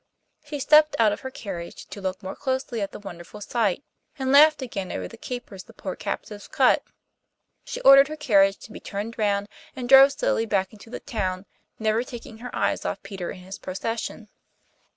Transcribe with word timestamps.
She 0.43 0.57
stepped 0.59 0.95
out 0.97 1.11
of 1.11 1.19
her 1.19 1.29
carriage 1.29 1.85
to 1.89 2.01
look 2.01 2.23
more 2.23 2.35
closely 2.35 2.81
at 2.81 2.91
the 2.91 2.97
wonderful 2.97 3.39
sight, 3.39 3.83
and 4.17 4.31
laughed 4.31 4.63
again 4.63 4.91
over 4.91 5.07
the 5.07 5.15
capers 5.15 5.65
the 5.65 5.73
poor 5.75 5.95
captives 5.95 6.47
cut. 6.47 6.81
She 7.63 7.81
ordered 7.81 8.07
her 8.07 8.15
carriage 8.15 8.57
to 8.61 8.71
be 8.71 8.79
turned 8.79 9.19
round 9.19 9.47
and 9.75 9.87
drove 9.87 10.13
slowly 10.13 10.47
back 10.47 10.73
into 10.73 10.89
the 10.89 10.99
town, 10.99 11.45
never 11.77 12.03
taking 12.03 12.39
her 12.39 12.49
eyes 12.55 12.83
off 12.83 13.03
Peter 13.03 13.29
and 13.29 13.41
his 13.41 13.59
procession. 13.59 14.29